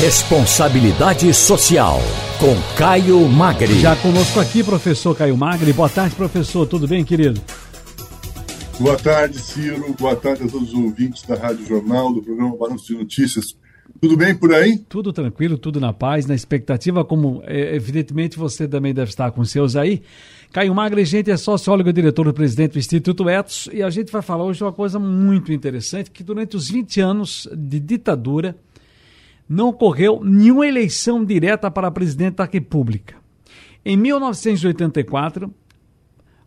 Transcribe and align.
Responsabilidade 0.00 1.32
Social, 1.34 1.98
com 2.38 2.56
Caio 2.74 3.20
Magri. 3.28 3.78
Já 3.80 3.94
conosco 3.96 4.40
aqui, 4.40 4.64
professor 4.64 5.14
Caio 5.14 5.36
Magri. 5.36 5.74
Boa 5.74 5.90
tarde, 5.90 6.14
professor. 6.16 6.66
Tudo 6.66 6.88
bem, 6.88 7.04
querido? 7.04 7.38
Boa 8.78 8.96
tarde, 8.96 9.38
Ciro. 9.38 9.94
Boa 9.98 10.16
tarde 10.16 10.44
a 10.44 10.48
todos 10.48 10.72
os 10.72 10.74
ouvintes 10.74 11.22
da 11.24 11.34
Rádio 11.34 11.66
Jornal, 11.66 12.14
do 12.14 12.22
programa 12.22 12.56
Balanço 12.56 12.86
de 12.86 12.94
Notícias. 12.94 13.54
Tudo 14.00 14.16
bem 14.16 14.34
por 14.34 14.54
aí? 14.54 14.78
Tudo 14.88 15.12
tranquilo, 15.12 15.58
tudo 15.58 15.78
na 15.78 15.92
paz, 15.92 16.24
na 16.24 16.34
expectativa, 16.34 17.04
como 17.04 17.42
é, 17.44 17.76
evidentemente 17.76 18.38
você 18.38 18.66
também 18.66 18.94
deve 18.94 19.10
estar 19.10 19.30
com 19.32 19.44
seus 19.44 19.76
aí. 19.76 20.00
Caio 20.50 20.74
Magre, 20.74 21.04
gente, 21.04 21.30
é 21.30 21.36
sociólogo 21.36 21.90
e 21.90 21.92
diretor-presidente 21.92 22.72
do 22.72 22.78
Instituto 22.78 23.28
Etos, 23.28 23.68
e 23.70 23.82
a 23.82 23.90
gente 23.90 24.10
vai 24.10 24.22
falar 24.22 24.44
hoje 24.44 24.64
uma 24.64 24.72
coisa 24.72 24.98
muito 24.98 25.52
interessante, 25.52 26.10
que 26.10 26.24
durante 26.24 26.56
os 26.56 26.70
20 26.70 27.00
anos 27.02 27.46
de 27.52 27.78
ditadura, 27.78 28.56
não 29.50 29.70
ocorreu 29.70 30.20
nenhuma 30.22 30.64
eleição 30.64 31.24
direta 31.24 31.68
para 31.68 31.90
presidente 31.90 32.36
da 32.36 32.44
República. 32.44 33.16
Em 33.84 33.96
1984, 33.96 35.52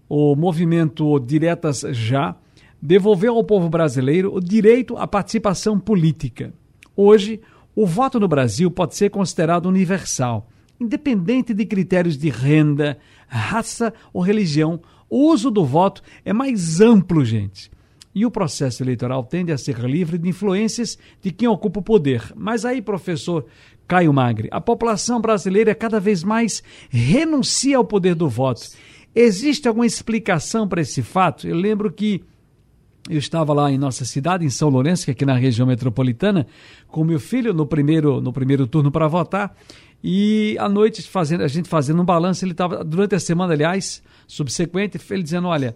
o 0.07 0.37
movimento 0.37 1.19
Diretas 1.19 1.81
Já 1.91 2.33
devolveu 2.81 3.35
ao 3.35 3.43
povo 3.43 3.67
brasileiro 3.67 4.33
o 4.33 4.39
direito 4.39 4.95
à 4.95 5.05
participação 5.05 5.77
política. 5.77 6.53
Hoje, 6.95 7.41
o 7.75 7.85
voto 7.85 8.21
no 8.21 8.27
Brasil 8.27 8.71
pode 8.71 8.95
ser 8.95 9.09
considerado 9.09 9.65
universal, 9.65 10.47
independente 10.79 11.53
de 11.53 11.65
critérios 11.65 12.17
de 12.17 12.29
renda, 12.29 12.97
raça 13.27 13.93
ou 14.13 14.21
religião. 14.21 14.79
O 15.09 15.29
uso 15.29 15.51
do 15.51 15.65
voto 15.65 16.01
é 16.23 16.31
mais 16.31 16.79
amplo, 16.79 17.25
gente 17.25 17.72
e 18.15 18.25
o 18.25 18.31
processo 18.31 18.83
eleitoral 18.83 19.23
tende 19.23 19.51
a 19.51 19.57
ser 19.57 19.79
livre 19.79 20.17
de 20.17 20.29
influências 20.29 20.97
de 21.21 21.31
quem 21.31 21.47
ocupa 21.47 21.79
o 21.79 21.83
poder. 21.83 22.31
Mas 22.35 22.65
aí, 22.65 22.81
professor 22.81 23.45
Caio 23.87 24.13
Magre, 24.13 24.49
a 24.51 24.61
população 24.61 25.19
brasileira 25.19 25.73
cada 25.73 25.99
vez 25.99 26.23
mais 26.23 26.63
renuncia 26.89 27.77
ao 27.77 27.85
poder 27.85 28.15
do 28.15 28.29
voto. 28.29 28.61
Existe 29.15 29.67
alguma 29.67 29.85
explicação 29.85 30.67
para 30.67 30.81
esse 30.81 31.01
fato? 31.01 31.47
Eu 31.47 31.55
lembro 31.55 31.91
que 31.91 32.23
eu 33.09 33.17
estava 33.17 33.53
lá 33.53 33.69
em 33.69 33.77
nossa 33.77 34.05
cidade, 34.05 34.45
em 34.45 34.49
São 34.49 34.69
Lourenço, 34.69 35.03
que 35.05 35.11
é 35.11 35.13
aqui 35.13 35.25
na 35.25 35.35
região 35.35 35.67
metropolitana, 35.67 36.47
com 36.87 37.03
meu 37.03 37.19
filho 37.19 37.53
no 37.53 37.65
primeiro, 37.65 38.21
no 38.21 38.31
primeiro 38.31 38.65
turno 38.65 38.91
para 38.91 39.07
votar. 39.07 39.55
E 40.01 40.55
à 40.59 40.69
noite, 40.69 41.01
fazendo, 41.03 41.43
a 41.43 41.47
gente 41.47 41.67
fazendo 41.67 42.01
um 42.01 42.05
balanço, 42.05 42.43
ele 42.45 42.53
estava, 42.53 42.83
durante 42.83 43.15
a 43.15 43.19
semana, 43.19 43.53
aliás, 43.53 44.01
subsequente, 44.25 44.99
ele 45.09 45.23
dizendo: 45.23 45.47
Olha, 45.47 45.75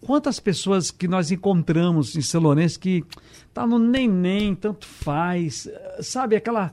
Quantas 0.00 0.40
pessoas 0.40 0.90
que 0.90 1.06
nós 1.06 1.30
encontramos 1.30 2.16
em 2.16 2.22
São 2.22 2.40
Lourenço 2.40 2.80
que 2.80 3.04
tá 3.52 3.66
no 3.66 3.78
nem 3.78 4.08
nem, 4.08 4.54
tanto 4.54 4.86
faz, 4.86 5.68
sabe, 6.00 6.36
aquela 6.36 6.72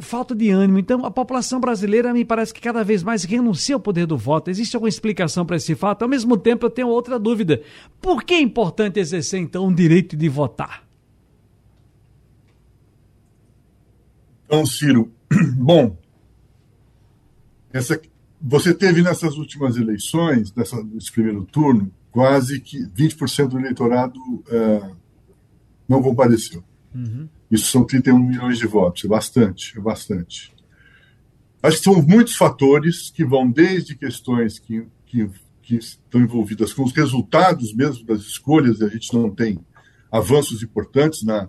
falta 0.00 0.34
de 0.34 0.50
ânimo. 0.50 0.78
Então, 0.78 1.04
a 1.04 1.10
população 1.10 1.60
brasileira 1.60 2.12
me 2.12 2.24
parece 2.24 2.52
que 2.52 2.60
cada 2.60 2.84
vez 2.84 3.02
mais 3.02 3.24
renuncia 3.24 3.74
ao 3.74 3.80
poder 3.80 4.06
do 4.06 4.16
voto. 4.16 4.50
Existe 4.50 4.76
alguma 4.76 4.88
explicação 4.88 5.46
para 5.46 5.56
esse 5.56 5.74
fato? 5.74 6.02
Ao 6.02 6.08
mesmo 6.08 6.36
tempo, 6.36 6.66
eu 6.66 6.70
tenho 6.70 6.88
outra 6.88 7.18
dúvida. 7.18 7.62
Por 8.00 8.22
que 8.22 8.34
é 8.34 8.40
importante 8.40 9.00
exercer, 9.00 9.40
então, 9.40 9.66
o 9.66 9.74
direito 9.74 10.16
de 10.16 10.28
votar? 10.28 10.84
Então, 14.44 14.66
Ciro, 14.66 15.10
bom, 15.56 15.96
essa, 17.72 18.00
você 18.40 18.74
teve 18.74 19.00
nessas 19.00 19.36
últimas 19.36 19.76
eleições, 19.76 20.52
nessa, 20.54 20.82
nesse 20.82 21.10
primeiro 21.10 21.44
turno, 21.44 21.90
quase 22.10 22.60
que 22.60 22.78
20% 22.86 23.48
do 23.48 23.58
eleitorado 23.58 24.18
é, 24.48 24.90
não 25.88 26.02
compareceu. 26.02 26.62
Uhum. 26.94 27.28
Isso 27.50 27.70
são 27.70 27.84
31 27.84 28.18
milhões 28.18 28.58
de 28.58 28.66
votos, 28.66 29.04
é 29.04 29.08
bastante, 29.08 29.76
é 29.76 29.80
bastante. 29.80 30.54
Acho 31.62 31.76
que 31.78 31.84
são 31.84 32.02
muitos 32.02 32.36
fatores 32.36 33.10
que 33.10 33.24
vão 33.24 33.50
desde 33.50 33.94
questões 33.94 34.58
que, 34.58 34.86
que, 35.06 35.28
que 35.62 35.76
estão 35.76 36.20
envolvidas 36.20 36.72
com 36.72 36.84
os 36.84 36.92
resultados 36.92 37.74
mesmo 37.74 38.04
das 38.04 38.20
escolhas, 38.20 38.80
e 38.80 38.84
a 38.84 38.88
gente 38.88 39.12
não 39.12 39.30
tem 39.30 39.58
avanços 40.10 40.62
importantes 40.62 41.22
na 41.22 41.48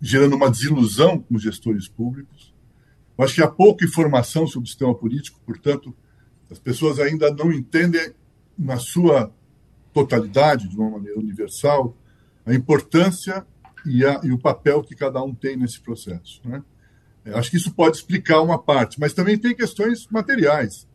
gerando 0.00 0.34
uma 0.34 0.50
desilusão 0.50 1.20
com 1.20 1.36
os 1.36 1.42
gestores 1.42 1.86
públicos. 1.86 2.52
Acho 3.16 3.34
que 3.34 3.42
há 3.42 3.48
pouca 3.48 3.84
informação 3.84 4.46
sobre 4.46 4.66
o 4.66 4.68
sistema 4.68 4.94
político, 4.94 5.40
portanto, 5.46 5.94
as 6.50 6.58
pessoas 6.58 6.98
ainda 6.98 7.32
não 7.32 7.52
entendem 7.52 8.12
na 8.58 8.78
sua 8.78 9.32
totalidade, 10.04 10.68
de 10.68 10.76
uma 10.76 10.90
maneira 10.90 11.18
universal, 11.18 11.96
a 12.44 12.54
importância 12.54 13.46
e, 13.84 14.04
a, 14.04 14.20
e 14.22 14.32
o 14.32 14.38
papel 14.38 14.82
que 14.82 14.94
cada 14.94 15.22
um 15.22 15.34
tem 15.34 15.56
nesse 15.56 15.80
processo. 15.80 16.40
Né? 16.44 16.62
É, 17.24 17.32
acho 17.38 17.50
que 17.50 17.56
isso 17.56 17.72
pode 17.72 17.96
explicar 17.96 18.40
uma 18.40 18.58
parte, 18.58 18.98
mas 19.00 19.12
também 19.12 19.38
tem 19.38 19.54
questões 19.54 20.06
materiais. 20.08 20.86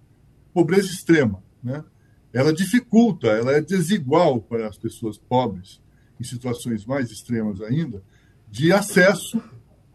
Pobreza 0.54 0.88
extrema. 0.88 1.44
Né? 1.64 1.84
Ela 2.32 2.54
dificulta, 2.54 3.28
ela 3.28 3.52
é 3.52 3.62
desigual 3.62 4.42
para 4.42 4.68
as 4.68 4.78
pessoas 4.78 5.18
pobres, 5.18 5.82
em 6.20 6.24
situações 6.24 6.86
mais 6.86 7.12
extremas 7.12 7.62
ainda, 7.62 8.04
de 8.50 8.72
acesso 8.72 9.42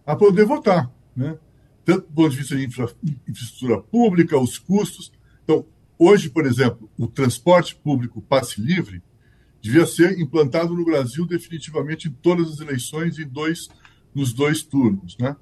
a 0.04 0.14
poder 0.16 0.44
votar. 0.44 0.90
Né? 1.14 1.38
Tanto 1.84 2.06
do 2.06 2.12
ponto 2.12 2.30
de 2.30 2.36
vista 2.36 2.56
de 2.56 2.66
infra, 2.66 2.90
infraestrutura 3.26 3.80
pública, 3.80 4.38
os 4.38 4.58
custos. 4.58 5.12
Então, 5.42 5.64
Hoje, 5.98 6.30
por 6.30 6.46
exemplo, 6.46 6.90
o 6.96 7.06
transporte 7.06 7.74
público 7.74 8.22
passe 8.22 8.60
livre 8.60 9.02
devia 9.60 9.84
ser 9.84 10.18
implantado 10.18 10.74
no 10.74 10.84
Brasil 10.84 11.26
definitivamente 11.26 12.08
em 12.08 12.12
todas 12.12 12.48
as 12.48 12.60
eleições 12.60 13.18
em 13.18 13.26
dois, 13.26 13.68
nos 14.14 14.32
dois 14.32 14.62
turnos. 14.62 15.16
Né? 15.18 15.36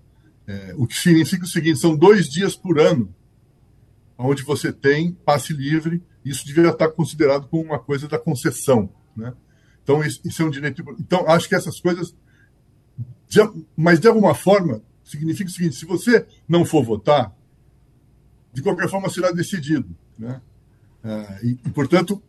É, 0.47 0.75
o 0.77 0.87
que 0.87 0.95
significa 0.95 1.45
o 1.45 1.49
seguinte: 1.49 1.79
são 1.79 1.97
dois 1.97 2.29
dias 2.29 2.57
por 2.57 2.81
ano 2.81 3.15
onde 4.19 4.43
você 4.43 4.73
tem 4.73 5.13
passe 5.13 5.53
livre, 5.53 6.03
isso 6.25 6.47
devia 6.47 6.71
estar 6.71 6.89
considerado 6.89 7.49
como 7.49 7.63
uma 7.63 7.79
coisa 7.79 8.09
da 8.09 8.19
concessão. 8.19 8.91
Né? 9.15 9.33
Então, 9.83 10.03
isso 10.03 10.43
é 10.43 10.45
um 10.45 10.51
direito. 10.51 10.83
Então, 10.99 11.29
acho 11.29 11.49
que 11.49 11.55
essas 11.55 11.79
coisas. 11.81 12.15
Mas, 13.77 14.01
de 14.01 14.09
alguma 14.09 14.35
forma, 14.35 14.83
significa 15.05 15.51
o 15.51 15.53
seguinte: 15.53 15.77
se 15.77 15.85
você 15.85 16.27
não 16.49 16.65
for 16.65 16.83
votar, 16.83 17.36
de 18.57 18.63
qualquer 18.63 18.89
forma 18.89 19.11
será 19.11 19.31
decidido. 19.31 19.95
Né? 20.19 20.41
É, 21.05 21.47
e, 21.47 21.59
e, 21.67 21.71
portanto, 21.71 22.23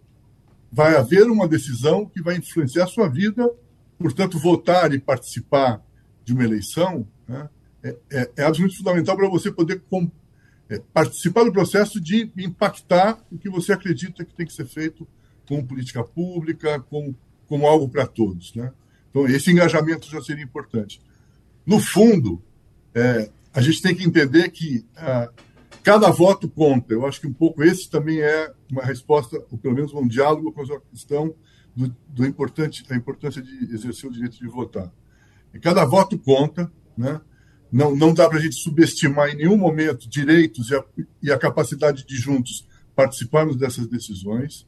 vai 0.69 0.93
haver 0.97 1.23
uma 1.27 1.47
decisão 1.47 2.05
que 2.05 2.21
vai 2.21 2.35
influenciar 2.35 2.83
a 2.83 2.88
sua 2.88 3.07
vida. 3.07 3.49
Portanto, 3.97 4.38
votar 4.38 4.93
e 4.93 4.99
participar 4.99 5.81
de 6.25 6.33
uma 6.33 6.43
eleição 6.43 7.07
né, 7.25 7.49
é, 7.81 7.97
é, 8.11 8.31
é, 8.35 8.43
absolutamente 8.43 8.77
fundamental 8.77 9.15
para 9.15 9.29
você 9.29 9.49
poder 9.49 9.81
com, 9.89 10.11
é, 10.69 10.81
participar 10.93 11.45
do 11.45 11.53
processo 11.53 11.97
de 11.97 12.29
impactar 12.38 13.17
o 13.31 13.38
que 13.38 13.49
você 13.49 13.71
acredita 13.71 14.25
que 14.25 14.35
tem 14.35 14.45
que 14.45 14.51
ser 14.51 14.65
feito 14.65 15.07
como 15.47 15.65
política 15.65 16.03
pública, 16.03 16.81
como, 16.89 17.15
como 17.47 17.65
algo 17.65 17.88
para 17.88 18.05
todos. 18.05 18.53
Né? 18.53 18.69
Então, 19.09 19.25
esse 19.27 19.49
engajamento 19.49 20.11
já 20.11 20.21
seria 20.21 20.44
importante. 20.44 21.01
No 21.65 21.79
fundo, 21.79 22.44
é, 22.94 23.29
a 23.53 23.61
gente 23.61 23.81
tem 23.81 23.95
que 23.95 24.03
entender 24.03 24.49
que 24.49 24.85
ah, 24.97 25.31
cada 25.87 26.09
voto 26.09 26.49
conta. 26.49 26.93
Eu 26.93 27.05
acho 27.05 27.21
que 27.21 27.27
um 27.27 27.33
pouco 27.33 27.63
esse 27.63 27.89
também 27.89 28.19
é 28.19 28.51
uma 28.69 28.83
resposta, 28.83 29.41
ou 29.49 29.57
pelo 29.57 29.73
menos 29.73 29.93
um 29.93 30.05
diálogo 30.05 30.51
com 30.51 30.61
a 30.61 30.81
questão 30.81 31.33
do, 31.73 31.95
do 32.09 32.25
importante, 32.25 32.85
da 32.85 32.93
importância 32.93 33.41
de 33.41 33.73
exercer 33.73 34.09
o 34.09 34.11
direito 34.11 34.37
de 34.37 34.47
votar. 34.49 34.91
E 35.53 35.59
cada 35.61 35.85
voto 35.85 36.19
conta, 36.19 36.69
né? 36.97 37.21
Não, 37.71 37.95
não 37.95 38.13
dá 38.13 38.27
para 38.27 38.37
a 38.37 38.41
gente 38.41 38.55
subestimar 38.55 39.29
em 39.29 39.37
nenhum 39.37 39.55
momento 39.55 40.09
direitos 40.09 40.71
e 40.71 40.75
a, 40.75 40.83
e 41.23 41.31
a 41.31 41.37
capacidade 41.37 42.05
de 42.05 42.17
juntos 42.17 42.67
participarmos 42.93 43.55
dessas 43.55 43.87
decisões, 43.87 44.67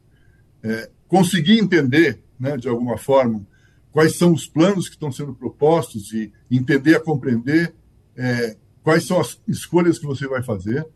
é, 0.63 0.89
conseguir 1.05 1.59
entender, 1.59 2.23
né, 2.39 2.55
de 2.55 2.69
alguma 2.69 2.97
forma, 2.97 3.45
quais 3.91 4.15
são 4.15 4.31
os 4.31 4.47
planos 4.47 4.87
que 4.87 4.95
estão 4.95 5.11
sendo 5.11 5.35
propostos 5.35 6.13
e 6.13 6.31
entender 6.49 6.95
a 6.95 6.99
compreender 7.01 7.75
é, 8.15 8.55
quais 8.81 9.05
são 9.05 9.19
as 9.19 9.37
escolhas 9.45 9.99
que 9.99 10.05
você 10.05 10.25
vai 10.25 10.41
fazer. 10.41 10.87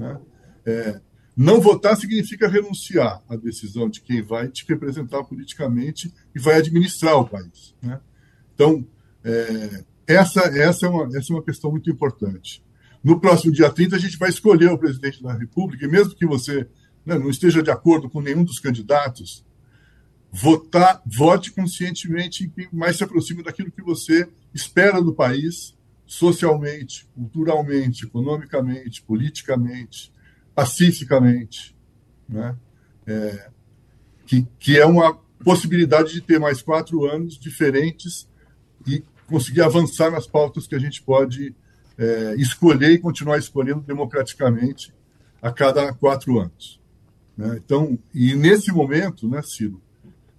Né? 0.00 0.18
É, 0.64 1.00
não 1.36 1.60
votar 1.60 1.96
significa 1.96 2.48
renunciar 2.48 3.22
à 3.28 3.36
decisão 3.36 3.88
de 3.88 4.00
quem 4.00 4.22
vai 4.22 4.48
te 4.48 4.64
representar 4.66 5.22
politicamente 5.24 6.12
e 6.34 6.40
vai 6.40 6.56
administrar 6.56 7.16
o 7.16 7.28
país. 7.28 7.74
Né? 7.82 8.00
Então, 8.54 8.86
é, 9.22 9.84
essa, 10.06 10.40
essa, 10.40 10.86
é 10.86 10.88
uma, 10.88 11.06
essa 11.16 11.32
é 11.32 11.36
uma 11.36 11.42
questão 11.42 11.70
muito 11.70 11.90
importante. 11.90 12.64
No 13.02 13.20
próximo 13.20 13.52
dia 13.52 13.70
30, 13.70 13.96
a 13.96 13.98
gente 13.98 14.18
vai 14.18 14.28
escolher 14.28 14.70
o 14.70 14.78
presidente 14.78 15.22
da 15.22 15.32
República, 15.32 15.84
e 15.84 15.88
mesmo 15.88 16.14
que 16.14 16.26
você 16.26 16.66
né, 17.04 17.18
não 17.18 17.30
esteja 17.30 17.62
de 17.62 17.70
acordo 17.70 18.10
com 18.10 18.20
nenhum 18.20 18.44
dos 18.44 18.58
candidatos, 18.58 19.44
votar, 20.32 21.02
vote 21.06 21.52
conscientemente 21.52 22.44
em 22.44 22.50
quem 22.50 22.68
mais 22.72 22.96
se 22.96 23.04
aproxima 23.04 23.42
daquilo 23.42 23.72
que 23.72 23.82
você 23.82 24.28
espera 24.54 25.02
do 25.02 25.14
país 25.14 25.74
socialmente, 26.10 27.06
culturalmente, 27.14 28.04
economicamente, 28.04 29.00
politicamente, 29.00 30.12
pacificamente, 30.52 31.76
né? 32.28 32.56
É, 33.06 33.48
que, 34.26 34.44
que 34.58 34.76
é 34.76 34.84
uma 34.84 35.14
possibilidade 35.44 36.12
de 36.12 36.20
ter 36.20 36.40
mais 36.40 36.62
quatro 36.62 37.04
anos 37.04 37.38
diferentes 37.38 38.28
e 38.84 39.04
conseguir 39.28 39.62
avançar 39.62 40.10
nas 40.10 40.26
pautas 40.26 40.66
que 40.66 40.74
a 40.74 40.80
gente 40.80 41.00
pode 41.00 41.54
é, 41.96 42.34
escolher 42.36 42.90
e 42.90 42.98
continuar 42.98 43.38
escolhendo 43.38 43.80
democraticamente 43.80 44.92
a 45.40 45.52
cada 45.52 45.92
quatro 45.94 46.40
anos. 46.40 46.80
Né? 47.36 47.60
Então, 47.64 47.96
e 48.12 48.34
nesse 48.34 48.72
momento, 48.72 49.28
né, 49.28 49.42
Ciro, 49.42 49.80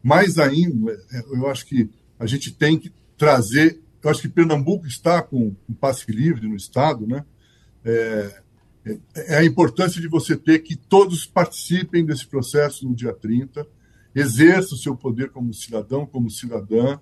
mais 0.04 0.38
ainda, 0.38 1.02
eu 1.32 1.48
acho 1.48 1.66
que 1.66 1.90
a 2.20 2.26
gente 2.26 2.54
tem 2.54 2.78
que 2.78 2.92
trazer. 3.18 3.82
Eu 4.04 4.10
acho 4.10 4.22
que 4.22 4.30
Pernambuco 4.30 4.88
está 4.88 5.22
com 5.22 5.56
um 5.70 5.74
passe 5.74 6.12
livre 6.12 6.48
no 6.48 6.56
Estado, 6.56 7.06
né? 7.06 7.24
É, 7.84 8.42
é, 8.86 9.00
é 9.16 9.38
a 9.38 9.46
importância 9.46 10.02
de 10.02 10.08
você 10.08 10.36
ter 10.36 10.60
que 10.60 10.76
todos 10.76 11.26
participem 11.26 12.06
desse 12.06 12.26
processo 12.26 12.88
no 12.88 12.96
dia 12.96 13.14
30, 13.14 13.66
exerça 14.14 14.74
o 14.74 14.78
seu 14.78 14.96
poder 14.96 15.30
como 15.30 15.54
cidadão, 15.54 16.06
como 16.06 16.30
cidadã, 16.30 17.00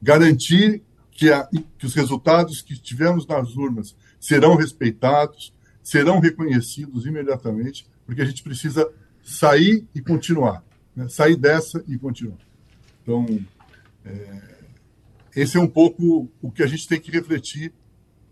garantir 0.00 0.82
que, 1.10 1.30
a, 1.30 1.48
que 1.78 1.86
os 1.86 1.94
resultados 1.94 2.60
que 2.60 2.76
tivemos 2.76 3.26
nas 3.26 3.54
urnas 3.56 3.96
serão 4.20 4.56
respeitados, 4.56 5.52
serão 5.82 6.20
reconhecidos 6.20 7.06
imediatamente, 7.06 7.86
porque 8.06 8.22
a 8.22 8.24
gente 8.24 8.42
precisa 8.42 8.88
sair 9.22 9.86
e 9.94 10.00
continuar, 10.00 10.62
né? 10.94 11.08
sair 11.08 11.36
dessa 11.36 11.82
e 11.88 11.98
continuar. 11.98 12.38
Então, 13.02 13.26
é, 14.04 14.51
esse 15.34 15.56
é 15.56 15.60
um 15.60 15.66
pouco 15.66 16.30
o 16.40 16.50
que 16.50 16.62
a 16.62 16.66
gente 16.66 16.86
tem 16.86 17.00
que 17.00 17.10
refletir 17.10 17.72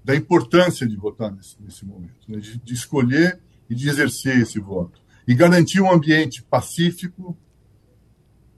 da 0.04 0.14
importância 0.14 0.86
de 0.86 0.96
votar 0.96 1.30
nesse, 1.32 1.56
nesse 1.60 1.84
momento, 1.84 2.28
né? 2.28 2.38
de, 2.38 2.58
de, 2.58 2.74
escolher 2.74 3.40
e 3.68 3.74
de 3.74 3.88
exercer 3.88 4.38
esse 4.38 4.58
voto. 4.58 5.00
E 5.26 5.34
garantir 5.34 5.80
um 5.80 5.90
ambiente 5.90 6.42
pacífico, 6.42 7.36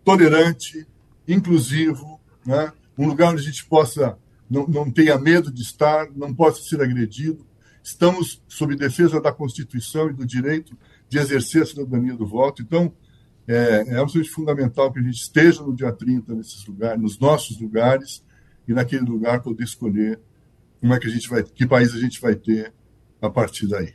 tolerante, 0.05 0.87
inclusivo, 1.27 2.21
né? 2.47 2.73
um 2.97 3.07
lugar 3.07 3.33
onde 3.33 3.43
a 3.43 3.45
gente 3.45 3.65
possa, 3.67 4.17
não, 4.49 4.67
não 4.67 4.91
tenha 4.91 5.19
medo 5.19 5.53
de 5.53 5.63
estar, 5.63 6.11
não 6.15 6.33
possa 6.33 6.63
ser 6.63 6.81
agredido. 6.81 7.47
Estamos 7.83 8.41
sob 8.47 8.77
defesa 8.77 9.21
da 9.21 9.33
Constituição 9.33 10.11
e 10.11 10.13
do 10.13 10.25
direito 10.25 10.77
de 11.09 11.19
exercer 11.19 11.63
a 11.63 11.67
cidadania 11.67 12.15
do 12.15 12.27
voto. 12.27 12.63
Então, 12.63 12.93
é, 13.47 13.85
é 13.89 13.97
absolutamente 13.97 14.31
fundamental 14.31 14.93
que 14.93 15.01
a 15.01 15.03
gente 15.03 15.21
esteja 15.21 15.63
no 15.63 15.75
dia 15.75 15.93
30 15.93 16.35
nesses 16.35 16.65
lugares, 16.65 17.03
nos 17.03 17.19
nossos 17.19 17.61
lugares, 17.61 18.23
e 18.67 18.73
naquele 18.73 19.05
lugar 19.05 19.43
poder 19.43 19.65
escolher 19.65 20.21
como 20.81 20.95
é 20.95 20.99
que 20.99 21.07
a 21.07 21.11
gente 21.11 21.29
vai, 21.29 21.43
que 21.43 21.67
país 21.67 21.95
a 21.95 21.99
gente 21.99 22.21
vai 22.21 22.35
ter 22.35 22.73
a 23.21 23.31
partir 23.31 23.69
daí. 23.69 23.93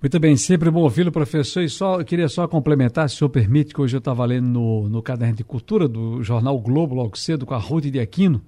Muito 0.00 0.18
bem, 0.18 0.36
sempre 0.36 0.70
bom 0.70 0.80
ouvi-lo, 0.80 1.12
professor. 1.12 1.62
E 1.62 1.68
só, 1.68 2.00
eu 2.00 2.04
queria 2.04 2.28
só 2.28 2.48
complementar, 2.48 3.08
se 3.08 3.16
o 3.16 3.18
senhor 3.18 3.30
permite, 3.30 3.72
que 3.72 3.80
hoje 3.80 3.96
eu 3.96 3.98
estava 4.00 4.24
lendo 4.24 4.48
no, 4.48 4.88
no 4.88 5.02
Caderno 5.02 5.36
de 5.36 5.44
Cultura 5.44 5.86
do 5.86 6.22
jornal 6.22 6.58
Globo, 6.58 6.94
logo 6.94 7.16
cedo, 7.16 7.46
com 7.46 7.54
a 7.54 7.58
Ruth 7.58 7.84
de 7.84 8.00
Aquino, 8.00 8.42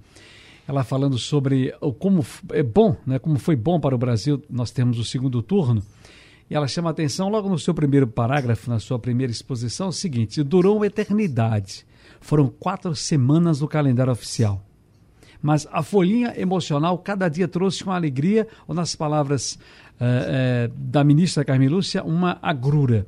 ela 0.67 0.83
falando 0.83 1.17
sobre 1.17 1.73
como 1.99 2.25
é 2.51 2.63
bom, 2.63 2.97
né, 3.05 3.19
como 3.19 3.37
foi 3.37 3.55
bom 3.55 3.79
para 3.79 3.95
o 3.95 3.97
Brasil 3.97 4.41
nós 4.49 4.71
temos 4.71 4.97
o 4.97 5.05
segundo 5.05 5.41
turno. 5.41 5.81
E 6.49 6.55
ela 6.55 6.67
chama 6.67 6.89
a 6.89 6.91
atenção 6.91 7.29
logo 7.29 7.47
no 7.47 7.57
seu 7.57 7.73
primeiro 7.73 8.07
parágrafo, 8.07 8.69
na 8.69 8.79
sua 8.79 8.99
primeira 8.99 9.31
exposição, 9.31 9.89
o 9.89 9.93
seguinte: 9.93 10.43
durou 10.43 10.77
uma 10.77 10.87
eternidade. 10.87 11.85
Foram 12.19 12.47
quatro 12.47 12.95
semanas 12.95 13.59
do 13.59 13.67
calendário 13.67 14.11
oficial 14.11 14.64
mas 15.45 15.67
a 15.71 15.83
folhinha 15.83 16.33
emocional 16.35 16.97
cada 16.97 17.29
dia 17.29 17.47
trouxe 17.47 17.83
uma 17.83 17.93
alegria, 17.93 18.47
ou 18.67 18.73
nas 18.73 18.95
palavras 18.95 19.53
uh, 19.53 19.59
uh, 20.01 20.73
da 20.75 21.03
ministra 21.03 21.45
Carmen 21.45 21.69
Lúcia, 21.69 22.03
uma 22.03 22.39
agrura. 22.41 23.05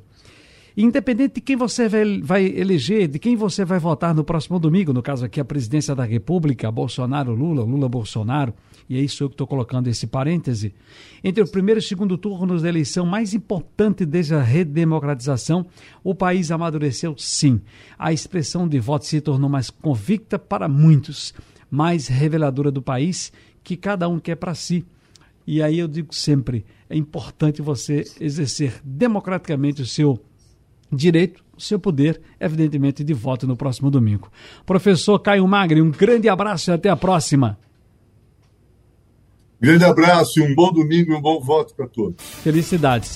Independente 0.77 1.33
de 1.33 1.41
quem 1.41 1.55
você 1.55 1.89
vai, 1.89 2.21
vai, 2.21 2.45
eleger, 2.45 3.07
de 3.07 3.17
quem 3.17 3.35
você 3.35 3.65
vai 3.65 3.79
votar 3.79 4.13
no 4.13 4.23
próximo 4.23 4.59
domingo, 4.59 4.93
no 4.93 5.01
caso 5.01 5.25
aqui 5.25 5.39
a 5.39 5.45
presidência 5.45 5.95
da 5.95 6.03
República, 6.03 6.71
Bolsonaro, 6.71 7.33
Lula, 7.33 7.63
Lula, 7.63 7.89
Bolsonaro, 7.89 8.53
e 8.87 8.95
é 8.95 9.01
isso 9.01 9.27
que 9.27 9.33
estou 9.33 9.47
colocando 9.47 9.87
esse 9.87 10.05
parêntese, 10.05 10.75
entre 11.23 11.41
o 11.41 11.47
primeiro 11.47 11.79
e 11.79 11.83
o 11.83 11.83
segundo 11.83 12.19
turno 12.19 12.61
da 12.61 12.69
eleição 12.69 13.03
mais 13.03 13.33
importante 13.33 14.05
desde 14.05 14.35
a 14.35 14.43
redemocratização, 14.43 15.65
o 16.03 16.13
país 16.13 16.51
amadureceu 16.51 17.15
sim. 17.17 17.59
A 17.97 18.13
expressão 18.13 18.67
de 18.67 18.79
voto 18.79 19.07
se 19.07 19.19
tornou 19.21 19.49
mais 19.49 19.71
convicta 19.71 20.37
para 20.37 20.69
muitos 20.69 21.33
mais 21.69 22.07
reveladora 22.07 22.71
do 22.71 22.81
país 22.81 23.31
que 23.63 23.75
cada 23.75 24.07
um 24.07 24.19
quer 24.19 24.35
para 24.35 24.55
si. 24.55 24.85
E 25.45 25.61
aí 25.61 25.79
eu 25.79 25.87
digo 25.87 26.13
sempre, 26.13 26.65
é 26.89 26.95
importante 26.95 27.61
você 27.61 28.03
exercer 28.19 28.81
democraticamente 28.83 29.81
o 29.81 29.85
seu 29.85 30.19
direito, 30.91 31.43
o 31.55 31.61
seu 31.61 31.79
poder, 31.79 32.21
evidentemente, 32.39 33.03
de 33.03 33.13
voto 33.13 33.47
no 33.47 33.55
próximo 33.55 33.89
domingo. 33.89 34.31
Professor 34.65 35.19
Caio 35.19 35.47
Magri, 35.47 35.81
um 35.81 35.91
grande 35.91 36.29
abraço 36.29 36.69
e 36.69 36.73
até 36.73 36.89
a 36.89 36.95
próxima. 36.95 37.57
Grande 39.59 39.85
abraço 39.85 40.39
e 40.39 40.43
um 40.43 40.53
bom 40.53 40.71
domingo 40.71 41.11
e 41.11 41.15
um 41.15 41.21
bom 41.21 41.39
voto 41.39 41.73
para 41.73 41.87
todos. 41.87 42.23
Felicidades. 42.43 43.15